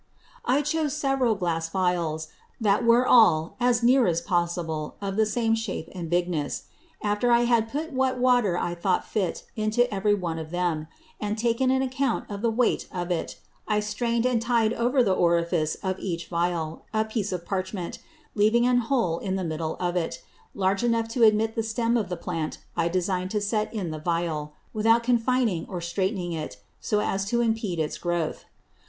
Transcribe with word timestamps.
I 0.45 0.63
chose 0.63 0.97
several 0.97 1.35
Glass 1.35 1.69
Vials, 1.69 2.29
that 2.59 2.83
were 2.83 3.05
all, 3.07 3.55
as 3.59 3.83
near 3.83 4.07
as 4.07 4.19
possible, 4.19 4.95
of 4.99 5.15
the 5.15 5.27
same 5.27 5.53
shape 5.53 5.89
and 5.93 6.09
bigness. 6.09 6.63
After 7.03 7.29
I 7.31 7.41
had 7.41 7.69
put 7.71 7.93
what 7.93 8.17
Water 8.17 8.57
I 8.57 8.73
thought 8.73 9.05
fit 9.07 9.43
into 9.55 9.93
every 9.93 10.15
one 10.15 10.39
of 10.39 10.49
them, 10.49 10.87
and 11.19 11.37
taken 11.37 11.69
an 11.69 11.83
Account 11.83 12.31
of 12.31 12.41
the 12.41 12.49
weight 12.49 12.87
of 12.91 13.11
it, 13.11 13.39
I 13.67 13.79
strain'd 13.79 14.25
and 14.25 14.41
ty'd 14.41 14.73
over 14.73 15.03
the 15.03 15.13
Orifice 15.13 15.75
of 15.83 15.99
each 15.99 16.29
Vial, 16.29 16.83
a 16.91 17.05
Piece 17.05 17.31
of 17.31 17.45
Parchment, 17.45 17.99
having 18.35 18.65
an 18.65 18.79
hole 18.79 19.19
in 19.19 19.35
the 19.35 19.43
middle 19.43 19.75
of 19.79 19.95
it, 19.95 20.23
large 20.55 20.81
enough 20.83 21.09
to 21.09 21.21
admit 21.21 21.53
the 21.53 21.61
Stem 21.61 21.95
of 21.95 22.09
the 22.09 22.17
Plant 22.17 22.57
I 22.75 22.87
design'd 22.87 23.29
to 23.29 23.39
set 23.39 23.71
in 23.71 23.91
the 23.91 23.99
Vial, 23.99 24.53
without 24.73 25.03
confining 25.03 25.67
or 25.69 25.79
streightning 25.79 26.33
it, 26.33 26.57
so 26.79 27.01
as 27.01 27.23
to 27.25 27.41
impede 27.41 27.77
its 27.77 27.99
Growth. 27.99 28.45